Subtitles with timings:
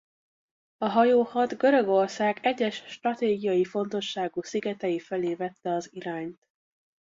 [0.77, 6.47] A hajóhad Görögország egyes stratégiai fontosságú szigetei felé vette az irányt.